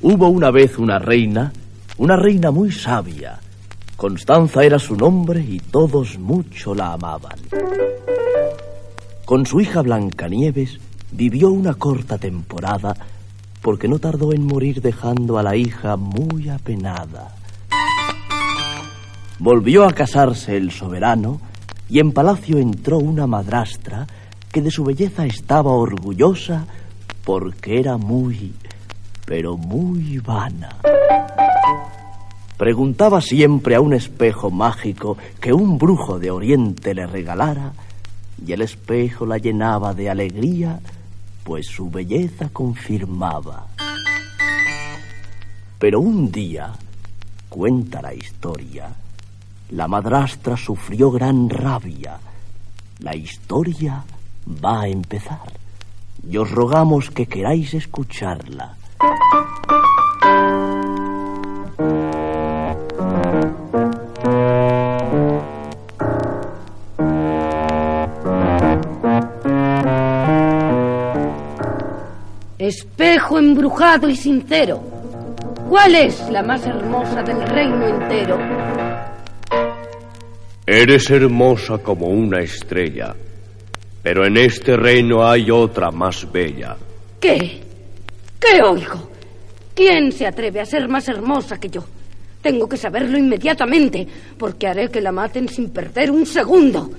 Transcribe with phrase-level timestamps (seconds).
[0.00, 1.52] Hubo una vez una reina,
[1.98, 3.40] una reina muy sabia.
[3.96, 7.38] Constanza era su nombre y todos mucho la amaban.
[9.24, 10.78] Con su hija Blancanieves
[11.10, 12.94] vivió una corta temporada
[13.60, 17.34] porque no tardó en morir dejando a la hija muy apenada.
[19.40, 21.40] Volvió a casarse el soberano
[21.92, 24.06] y en palacio entró una madrastra
[24.50, 26.64] que de su belleza estaba orgullosa
[27.22, 28.54] porque era muy,
[29.26, 30.78] pero muy vana.
[32.56, 37.74] Preguntaba siempre a un espejo mágico que un brujo de Oriente le regalara
[38.42, 40.80] y el espejo la llenaba de alegría,
[41.44, 43.66] pues su belleza confirmaba.
[45.78, 46.72] Pero un día,
[47.50, 48.88] cuenta la historia,
[49.72, 52.18] la madrastra sufrió gran rabia.
[52.98, 54.04] La historia
[54.62, 55.50] va a empezar
[56.28, 58.76] y os rogamos que queráis escucharla.
[72.58, 74.82] Espejo embrujado y sincero,
[75.68, 78.81] ¿cuál es la más hermosa del reino entero?
[80.74, 83.14] Eres hermosa como una estrella,
[84.02, 86.74] pero en este reino hay otra más bella.
[87.20, 87.60] ¿Qué?
[88.40, 89.10] ¿Qué oigo?
[89.74, 91.84] ¿Quién se atreve a ser más hermosa que yo?
[92.40, 96.90] Tengo que saberlo inmediatamente, porque haré que la maten sin perder un segundo.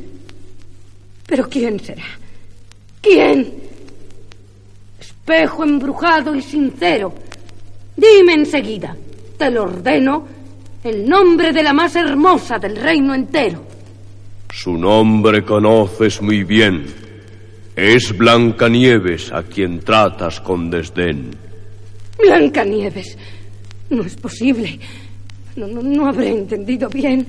[1.26, 2.06] Pero ¿quién será?
[3.02, 3.56] ¿Quién?
[5.00, 7.12] Espejo embrujado y sincero.
[7.98, 8.96] Dime enseguida,
[9.36, 10.28] te lo ordeno,
[10.84, 13.64] el nombre de la más hermosa del reino entero.
[14.52, 16.86] Su nombre conoces muy bien.
[17.76, 21.32] Es Blancanieves a quien tratas con desdén.
[22.20, 23.18] Blancanieves.
[23.90, 24.80] No es posible.
[25.56, 27.26] No, no, no habré entendido bien.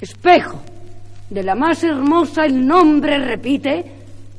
[0.00, 0.62] Espejo.
[1.30, 3.84] De la más hermosa el nombre repite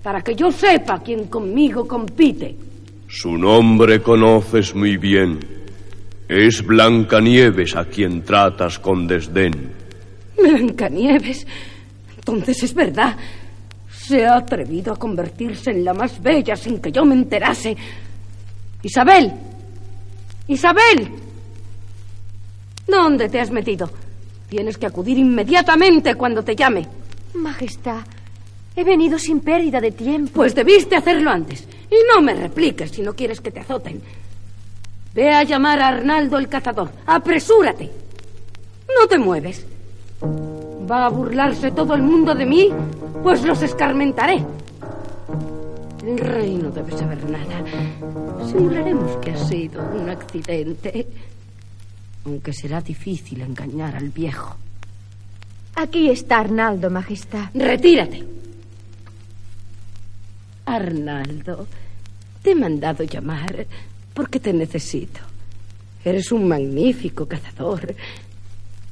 [0.04, 2.56] para que yo sepa quién conmigo compite.
[3.08, 5.40] Su nombre conoces muy bien.
[6.28, 9.72] Es Blancanieves a quien tratas con desdén.
[10.36, 11.46] Blancanieves.
[12.16, 13.16] Entonces es verdad.
[13.92, 17.76] Se ha atrevido a convertirse en la más bella sin que yo me enterase.
[18.82, 19.32] Isabel.
[20.48, 21.10] Isabel.
[22.88, 23.90] ¿Dónde te has metido?
[24.50, 26.88] Tienes que acudir inmediatamente cuando te llame.
[27.36, 28.02] Majestad,
[28.76, 30.34] he venido sin pérdida de tiempo.
[30.34, 31.68] Pues debiste hacerlo antes.
[31.90, 34.02] Y no me repliques si no quieres que te azoten.
[35.16, 36.90] Ve a llamar a Arnaldo el cazador.
[37.06, 37.90] Apresúrate.
[39.00, 39.66] No te mueves.
[40.22, 42.70] ¿Va a burlarse todo el mundo de mí?
[43.24, 44.46] Pues los escarmentaré.
[46.06, 47.64] El rey no debe saber nada.
[48.46, 51.08] Simularemos que ha sido un accidente.
[52.26, 54.58] Aunque será difícil engañar al viejo.
[55.76, 57.50] Aquí está Arnaldo, Majestad.
[57.54, 58.24] Retírate.
[60.66, 61.68] Arnaldo,
[62.42, 63.66] te he mandado llamar
[64.16, 65.20] porque te necesito.
[66.04, 67.94] Eres un magnífico cazador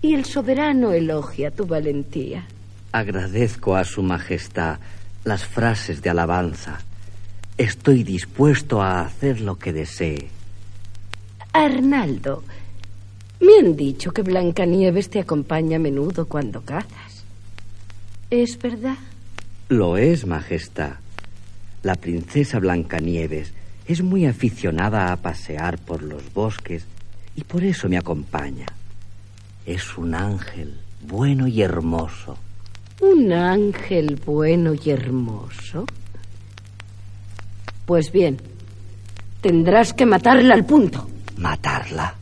[0.02, 2.46] y el soberano elogia tu valentía.
[2.92, 4.78] Agradezco a Su Majestad
[5.24, 6.80] las frases de alabanza.
[7.58, 10.28] Estoy dispuesto a hacer lo que desee.
[11.54, 12.44] Arnaldo,
[13.40, 17.24] me han dicho que Blancanieves te acompaña a menudo cuando cazas.
[18.30, 18.98] ¿Es verdad?
[19.70, 20.96] Lo es, Majestad.
[21.84, 23.54] La princesa Blancanieves
[23.88, 26.86] es muy aficionada a pasear por los bosques
[27.36, 28.68] y por eso me acompaña.
[29.66, 32.38] Es un ángel bueno y hermoso.
[33.02, 35.86] ¿Un ángel bueno y hermoso?
[37.86, 38.38] Pues bien,
[39.42, 41.10] tendrás que matarla al punto.
[41.38, 42.16] ¿Matarla?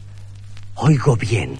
[0.75, 1.59] Oigo bien.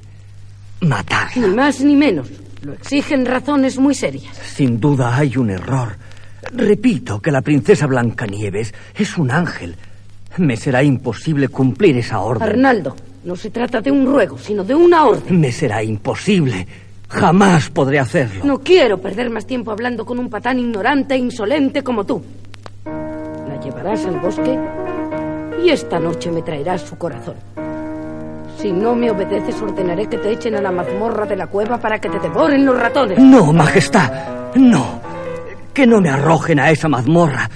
[0.81, 1.47] Matarla.
[1.47, 2.27] Ni más ni menos.
[2.63, 4.35] Lo exigen razones muy serias.
[4.37, 5.95] Sin duda hay un error.
[6.53, 9.75] Repito que la princesa Blancanieves es un ángel.
[10.37, 12.47] Me será imposible cumplir esa orden.
[12.47, 15.39] Arnaldo, no se trata de un ruego, sino de una orden.
[15.39, 16.65] Me será imposible.
[17.09, 18.45] Jamás podré hacerlo.
[18.45, 22.23] No quiero perder más tiempo hablando con un patán ignorante e insolente como tú.
[22.85, 24.57] La llevarás al bosque
[25.63, 27.35] y esta noche me traerás su corazón.
[28.57, 31.99] Si no me obedeces, ordenaré que te echen a la mazmorra de la cueva para
[31.99, 33.17] que te devoren los ratones.
[33.19, 34.53] No, Majestad.
[34.55, 35.01] No.
[35.73, 37.49] Que no me arrojen a esa mazmorra.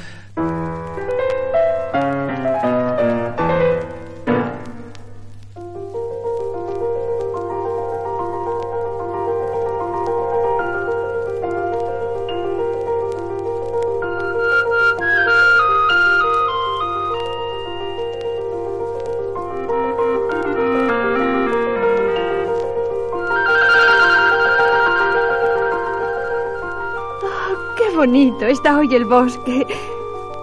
[27.95, 29.65] Bonito está hoy el bosque.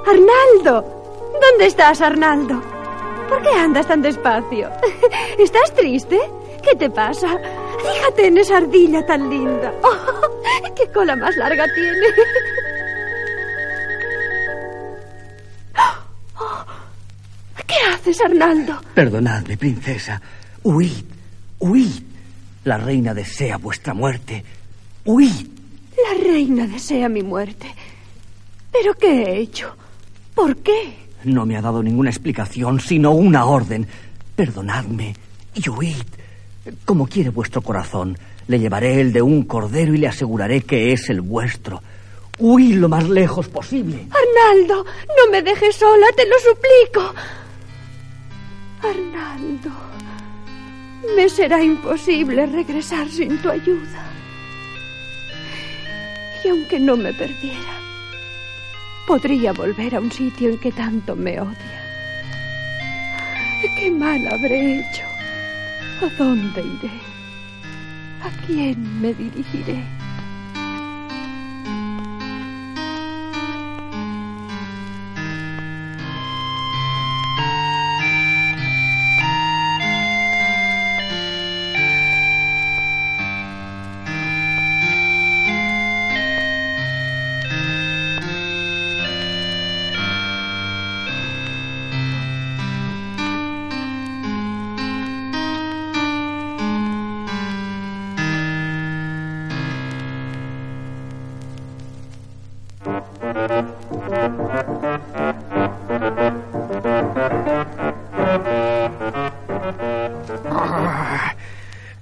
[0.06, 0.84] Arnaldo.
[1.40, 2.60] ¿Dónde estás, Arnaldo?
[3.28, 4.70] ¿Por qué andas tan despacio?
[5.38, 6.18] ¿Estás triste?
[6.62, 7.38] ¿Qué te pasa?
[7.80, 9.72] Fíjate en esa ardilla tan linda.
[10.64, 12.06] Oh, ¡Qué cola más larga tiene!
[16.38, 16.64] Oh,
[17.66, 18.80] ¿Qué haces, Arnaldo?
[18.94, 20.20] Perdonadme, princesa.
[20.62, 21.04] Huid,
[21.60, 22.02] huid.
[22.64, 24.44] La reina desea vuestra muerte.
[25.04, 25.61] Huid.
[26.02, 27.74] La reina desea mi muerte.
[28.70, 29.76] ¿Pero qué he hecho?
[30.34, 30.96] ¿Por qué?
[31.24, 33.86] No me ha dado ninguna explicación, sino una orden.
[34.34, 35.14] Perdonadme
[35.54, 36.02] y huid.
[36.84, 38.16] Como quiere vuestro corazón,
[38.48, 41.82] le llevaré el de un cordero y le aseguraré que es el vuestro.
[42.38, 44.06] Huid lo más lejos posible.
[44.10, 47.14] Arnaldo, no me dejes sola, te lo suplico.
[48.82, 49.70] Arnaldo,
[51.14, 54.11] me será imposible regresar sin tu ayuda.
[56.44, 57.78] Y aunque no me perdiera,
[59.06, 61.82] podría volver a un sitio en que tanto me odia.
[63.78, 65.02] ¿Qué mal habré hecho?
[66.00, 66.90] ¿A dónde iré?
[68.22, 69.82] ¿A quién me dirigiré?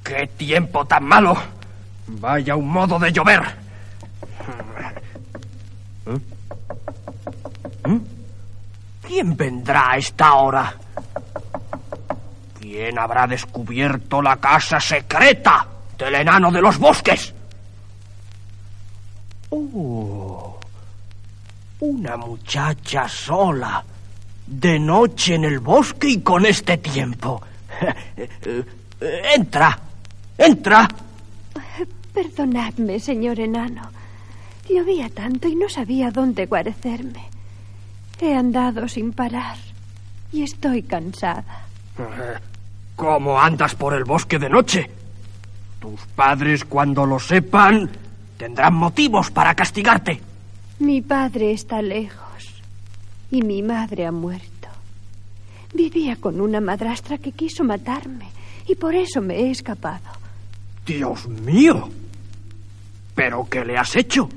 [0.03, 1.37] ¡Qué tiempo tan malo!
[2.09, 3.41] Vaya un modo de llover.
[6.06, 6.19] ¿Eh?
[7.87, 8.00] ¿Eh?
[9.06, 10.75] ¿Quién vendrá a esta hora?
[12.59, 15.67] ¿Quién habrá descubierto la casa secreta
[15.97, 17.32] del enano de los bosques?
[19.50, 20.59] Oh,
[22.00, 23.85] una muchacha sola,
[24.47, 27.43] de noche en el bosque y con este tiempo.
[29.35, 29.79] Entra,
[30.37, 30.88] entra.
[32.14, 33.82] Perdonadme, señor enano.
[34.69, 37.29] Llovía tanto y no sabía dónde guarecerme.
[38.19, 39.56] He andado sin parar
[40.32, 41.67] y estoy cansada.
[42.96, 44.91] ¿Cómo andas por el bosque de noche?
[45.79, 47.91] Tus padres, cuando lo sepan,
[48.38, 50.30] tendrán motivos para castigarte.
[50.81, 52.62] Mi padre está lejos
[53.31, 54.69] y mi madre ha muerto.
[55.75, 58.31] Vivía con una madrastra que quiso matarme
[58.67, 60.09] y por eso me he escapado.
[60.87, 61.91] Dios mío.
[63.15, 64.31] ¿Pero qué le has hecho?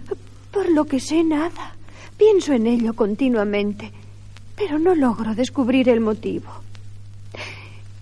[0.51, 1.75] Por lo que sé nada.
[2.17, 3.93] Pienso en ello continuamente,
[4.57, 6.51] pero no logro descubrir el motivo.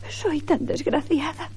[0.09, 1.47] Soy tan desgraciada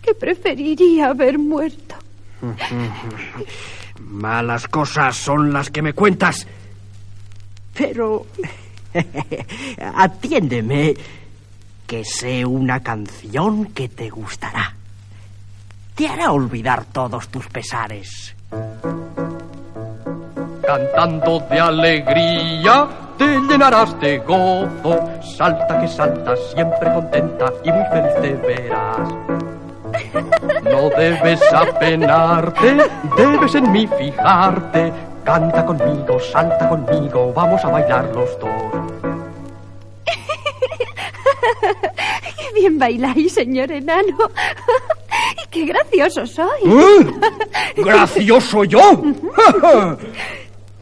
[0.00, 1.96] que preferiría haber muerto.
[4.08, 6.46] Malas cosas son las que me cuentas.
[7.74, 8.26] Pero...
[9.94, 10.94] atiéndeme,
[11.86, 14.74] que sé una canción que te gustará.
[15.94, 18.34] Te hará olvidar todos tus pesares.
[20.64, 22.88] Cantando de alegría
[23.18, 25.20] te llenarás de gozo.
[25.36, 29.47] Salta que salta, siempre contenta y muy feliz te verás.
[30.64, 32.76] No debes apenarte,
[33.16, 34.92] debes en mí fijarte.
[35.24, 38.48] Canta conmigo, salta conmigo, vamos a bailar los dos.
[42.38, 44.16] ¡Qué bien bailáis, señor enano!
[45.44, 46.62] ¡Y qué gracioso soy!
[46.64, 47.06] ¿Eh?
[47.76, 49.02] ¿Gracioso yo?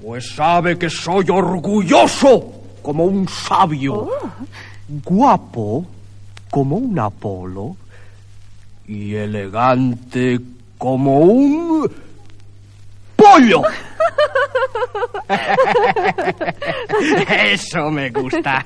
[0.01, 2.53] pues sabe que soy orgulloso
[2.83, 4.09] como un sabio,
[5.05, 5.85] guapo
[6.49, 7.75] como un Apolo
[8.89, 10.41] y elegante
[10.79, 11.91] como un
[13.17, 13.63] pollo.
[17.29, 18.65] Eso me gusta.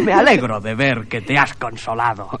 [0.00, 2.38] Me alegro de ver que te has consolado.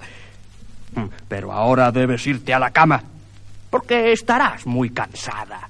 [1.28, 3.02] Pero ahora debes irte a la cama,
[3.70, 5.68] porque estarás muy cansada.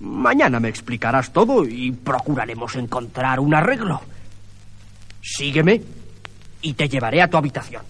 [0.00, 4.00] Mañana me explicarás todo y procuraremos encontrar un arreglo.
[5.22, 5.80] Sígueme
[6.62, 7.82] y te llevaré a tu habitación.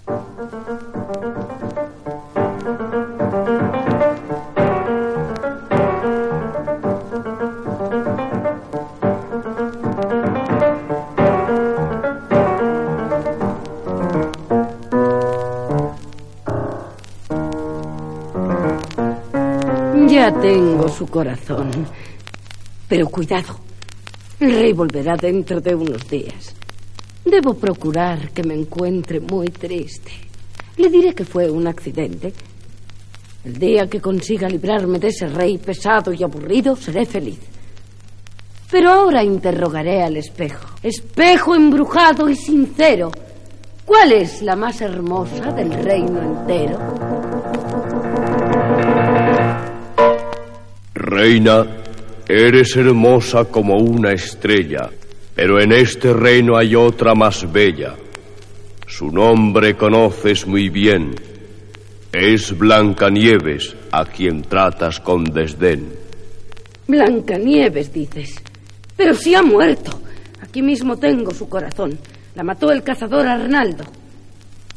[20.42, 21.70] Tengo su corazón.
[22.88, 23.60] Pero cuidado.
[24.40, 26.54] El rey volverá dentro de unos días.
[27.24, 30.10] Debo procurar que me encuentre muy triste.
[30.76, 32.32] Le diré que fue un accidente.
[33.44, 37.38] El día que consiga librarme de ese rey pesado y aburrido, seré feliz.
[38.68, 40.66] Pero ahora interrogaré al espejo.
[40.82, 43.12] Espejo embrujado y sincero.
[43.84, 47.11] ¿Cuál es la más hermosa del reino entero?
[51.22, 51.64] Reina,
[52.28, 54.90] eres hermosa como una estrella,
[55.36, 57.94] pero en este reino hay otra más bella.
[58.88, 61.14] Su nombre conoces muy bien.
[62.12, 65.92] Es Blancanieves, a quien tratas con desdén.
[66.88, 68.34] Blancanieves, dices.
[68.96, 70.00] Pero si ha muerto.
[70.40, 71.96] Aquí mismo tengo su corazón.
[72.34, 73.84] La mató el cazador Arnaldo.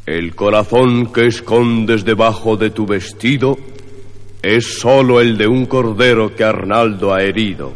[0.05, 3.57] El corazón que escondes debajo de tu vestido
[4.45, 7.73] es solo el de un cordero que Arnaldo ha herido.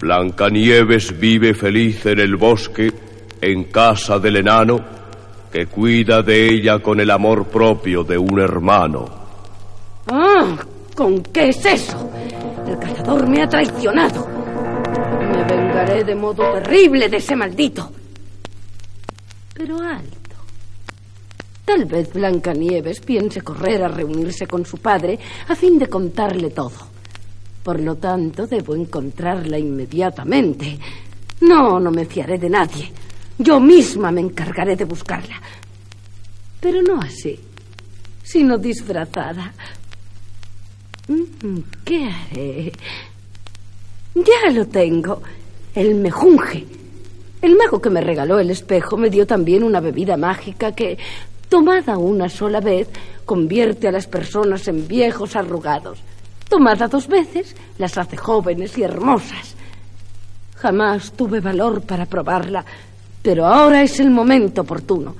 [0.00, 2.92] Blancanieves vive feliz en el bosque,
[3.40, 4.78] en casa del enano,
[5.50, 9.06] que cuida de ella con el amor propio de un hermano.
[10.06, 10.56] Ah,
[10.94, 12.12] ¿con qué es eso?
[12.68, 14.24] El cazador me ha traicionado.
[15.32, 17.90] Me vengaré de modo terrible de ese maldito.
[19.52, 20.25] Pero alto.
[21.66, 25.18] Tal vez Blancanieves piense correr a reunirse con su padre
[25.48, 26.94] a fin de contarle todo.
[27.64, 30.78] Por lo tanto, debo encontrarla inmediatamente.
[31.40, 32.92] No, no me fiaré de nadie.
[33.36, 35.42] Yo misma me encargaré de buscarla.
[36.60, 37.36] Pero no así,
[38.22, 39.52] sino disfrazada.
[41.08, 42.72] Mm, ¿Qué haré?
[44.14, 45.20] Ya lo tengo.
[45.74, 46.64] El mejunje.
[47.42, 50.96] El mago que me regaló el espejo me dio también una bebida mágica que,
[51.48, 52.88] tomada una sola vez,
[53.24, 55.98] convierte a las personas en viejos arrugados.
[56.48, 59.54] Tomada dos veces, las hace jóvenes y hermosas.
[60.56, 62.64] Jamás tuve valor para probarla,
[63.22, 65.14] pero ahora es el momento oportuno.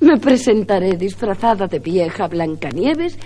[0.00, 3.18] Me presentaré disfrazada de vieja Blancanieves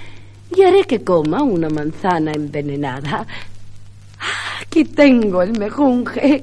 [0.57, 3.27] y haré que coma una manzana envenenada.
[4.63, 6.43] Aquí tengo el mejunje.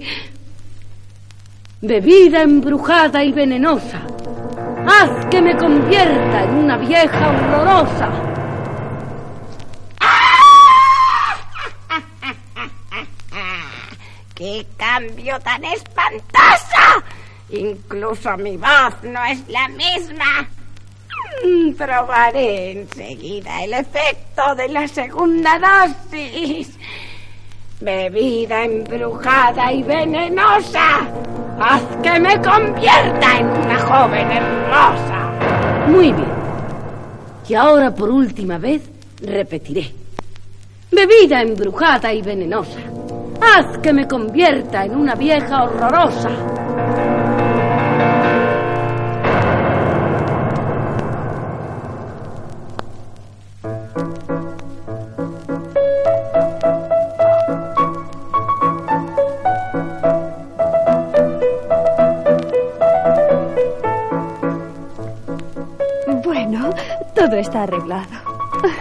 [1.81, 4.05] Bebida embrujada y venenosa.
[4.87, 8.09] Haz que me convierta en una vieja horrorosa.
[14.35, 17.03] ¡Qué cambio tan espantoso!
[17.49, 20.47] Incluso mi voz no es la misma.
[21.43, 26.77] Mm, Probaré enseguida el efecto de la segunda dosis.
[27.81, 31.07] Bebida embrujada y venenosa.
[31.59, 35.87] Haz que me convierta en una joven hermosa.
[35.87, 36.33] Muy bien.
[37.47, 38.81] Y ahora por última vez
[39.21, 39.91] repetiré.
[40.91, 42.79] Bebida embrujada y venenosa.
[43.41, 46.29] Haz que me convierta en una vieja horrorosa.
[67.37, 68.35] Está arreglado.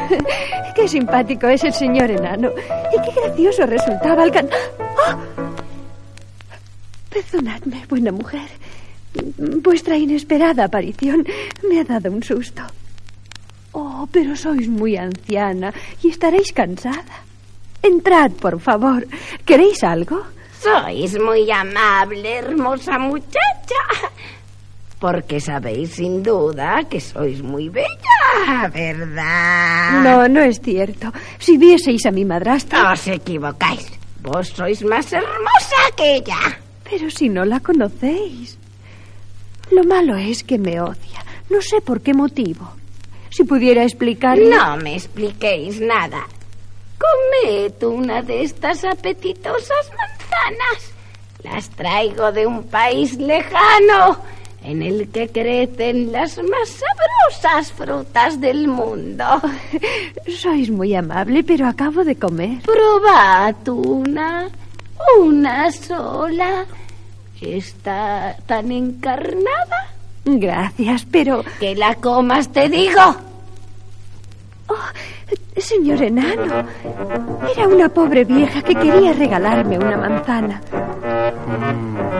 [0.75, 2.51] Qué simpático es el señor enano.
[2.93, 4.49] Y qué gracioso resultaba al can...
[5.07, 5.17] ¡Ah!
[7.11, 8.49] Perdonadme, buena mujer.
[9.63, 11.25] Vuestra inesperada aparición
[11.69, 12.63] me ha dado un susto.
[13.73, 17.23] Oh, pero sois muy anciana y estaréis cansada.
[17.83, 19.07] Entrad, por favor.
[19.45, 20.23] ¿Queréis algo?
[20.61, 23.83] Sois muy amable, hermosa muchacha.
[24.99, 28.14] Porque sabéis sin duda que sois muy bella,
[28.73, 30.03] ¿verdad?
[30.03, 31.13] No, no es cierto.
[31.39, 32.93] Si vieseis a mi madrastra...
[32.93, 33.91] Os equivocáis.
[34.23, 36.59] Vos sois más hermosa que ella.
[36.89, 38.59] Pero si no la conocéis.
[39.71, 41.25] Lo malo es que me odia.
[41.51, 42.73] No sé por qué motivo.
[43.31, 44.49] Si pudiera explicarle...
[44.49, 46.27] No me expliquéis nada.
[46.99, 50.93] Comed una de estas apetitosas manzanas.
[51.43, 54.23] Las traigo de un país lejano
[54.65, 59.25] en el que crecen las más sabrosas frutas del mundo.
[60.27, 62.63] Sois muy amable, pero acabo de comer.
[62.63, 64.49] Probad una.
[65.21, 66.65] Una sola.
[67.41, 69.93] Está tan encarnada.
[70.25, 71.45] Gracias, pero...
[71.61, 73.17] Que la comas, te digo.
[74.69, 76.65] Oh, señor enano,
[77.55, 80.63] era una pobre vieja que quería regalarme una manzana.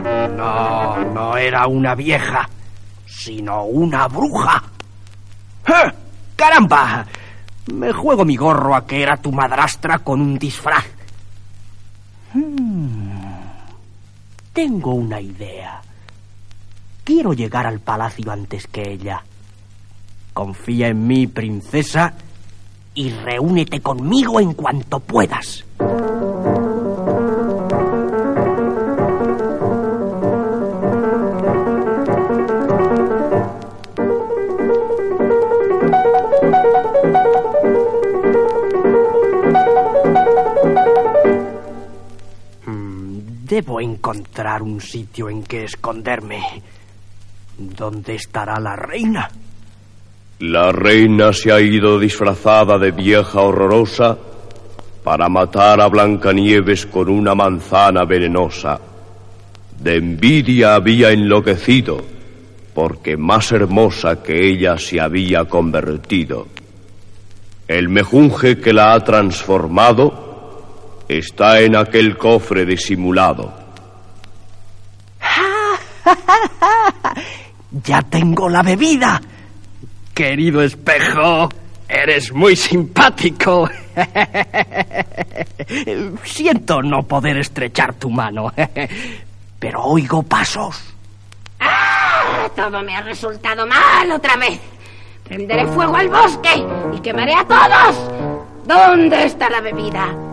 [0.01, 2.49] No, no era una vieja,
[3.05, 4.63] sino una bruja.
[5.67, 5.91] ¡Eh!
[6.35, 7.05] ¡Caramba!
[7.73, 10.85] Me juego mi gorro a que era tu madrastra con un disfraz.
[12.33, 13.11] Hmm.
[14.53, 15.81] Tengo una idea.
[17.03, 19.23] Quiero llegar al palacio antes que ella.
[20.33, 22.13] Confía en mí, princesa,
[22.93, 25.65] y reúnete conmigo en cuanto puedas.
[43.55, 46.41] Debo encontrar un sitio en que esconderme.
[47.57, 49.31] ¿Dónde estará la reina?
[50.39, 54.17] La reina se ha ido disfrazada de vieja horrorosa
[55.05, 58.77] para matar a Blancanieves con una manzana venenosa.
[59.79, 62.03] De envidia había enloquecido,
[62.73, 66.47] porque más hermosa que ella se había convertido.
[67.69, 70.24] El mejunje que la ha transformado
[71.07, 73.53] está en aquel cofre disimulado.
[77.83, 79.21] Ya tengo la bebida.
[80.13, 81.49] Querido espejo,
[81.89, 83.69] eres muy simpático.
[86.23, 88.53] Siento no poder estrechar tu mano,
[89.59, 90.81] pero oigo pasos.
[91.59, 92.47] ¡Ah!
[92.55, 94.57] Todo me ha resultado mal otra vez.
[95.25, 98.09] Prenderé fuego al bosque y quemaré a todos.
[98.65, 100.24] ¿Dónde está la bebida?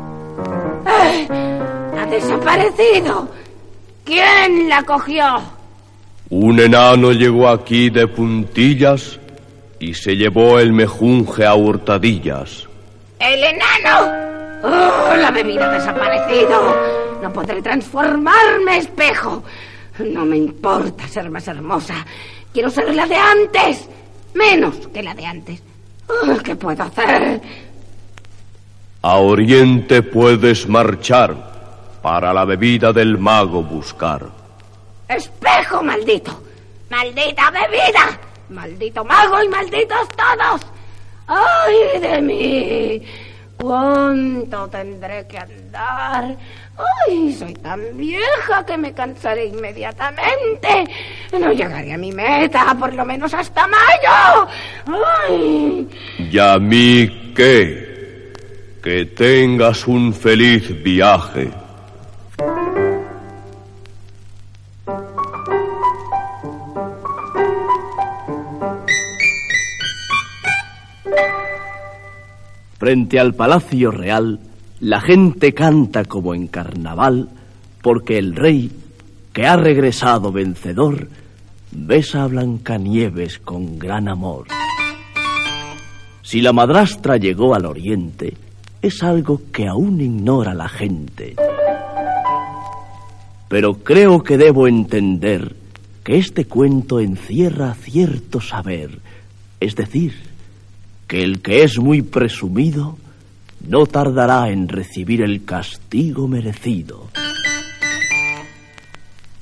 [0.85, 1.29] ¡Ay!
[1.31, 3.29] Ha desaparecido.
[4.05, 5.25] ¿Quién la cogió?
[6.31, 9.19] Un enano llegó aquí de puntillas
[9.79, 12.69] y se llevó el mejunje a hurtadillas.
[13.19, 14.33] ¡El enano!
[14.65, 16.75] ¡Oh, la bebida ha desaparecido!
[17.23, 19.42] No podré transformarme, espejo.
[19.99, 22.05] No me importa ser más hermosa.
[22.53, 23.88] Quiero ser la de antes.
[24.35, 25.62] Menos que la de antes.
[26.09, 27.40] Oh, ¿Qué puedo hacer?
[29.05, 31.35] A oriente puedes marchar
[32.01, 34.23] para la bebida del mago buscar.
[35.09, 36.41] ¡Espejo maldito!
[36.88, 38.21] ¡Maldita bebida!
[38.51, 40.61] ¡Maldito mago y malditos todos!
[41.27, 43.03] ¡Ay de mí!
[43.57, 46.37] ¿Cuánto tendré que andar?
[47.09, 50.85] ¡Ay, soy tan vieja que me cansaré inmediatamente!
[51.41, 54.49] No llegaré a mi meta, por lo menos hasta mayo.
[55.29, 55.88] ¡Ay!
[56.31, 57.91] ¿Y a mí qué?
[58.83, 61.53] Que tengas un feliz viaje.
[72.77, 74.40] Frente al Palacio Real,
[74.81, 77.29] la gente canta como en carnaval,
[77.81, 78.73] porque el rey,
[79.33, 81.07] que ha regresado vencedor,
[81.71, 84.49] besa a Blancanieves con gran amor.
[86.23, 88.37] Si la madrastra llegó al oriente,
[88.83, 91.37] es algo que aún ignora la gente.
[93.49, 95.55] Pero creo que debo entender
[96.03, 98.99] que este cuento encierra cierto saber,
[99.61, 100.14] es decir,
[101.07, 102.99] que el que es muy presumido
[103.66, 107.09] no tardará en recibir el castigo merecido.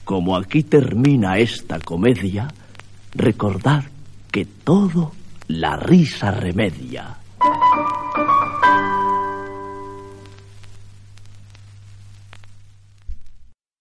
[0.04, 2.52] Como aquí termina esta comedia,
[3.14, 3.84] recordad
[4.30, 5.12] que todo
[5.48, 7.16] la risa remedia.